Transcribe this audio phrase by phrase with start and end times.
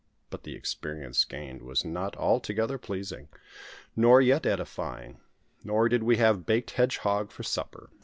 [0.31, 3.29] But the experience gained was not altogether pleasing,
[3.95, 5.19] nor yet edifying;
[5.63, 7.91] nor did we have baked hedgehog for supper.